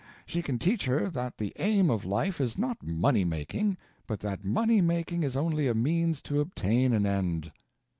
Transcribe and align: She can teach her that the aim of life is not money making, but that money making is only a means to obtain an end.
She 0.25 0.41
can 0.41 0.57
teach 0.57 0.85
her 0.85 1.11
that 1.11 1.37
the 1.37 1.53
aim 1.57 1.91
of 1.91 2.05
life 2.05 2.41
is 2.41 2.57
not 2.57 2.81
money 2.81 3.23
making, 3.23 3.77
but 4.07 4.19
that 4.21 4.43
money 4.43 4.81
making 4.81 5.21
is 5.21 5.37
only 5.37 5.67
a 5.67 5.75
means 5.75 6.23
to 6.23 6.41
obtain 6.41 6.91
an 6.93 7.05
end. 7.05 7.51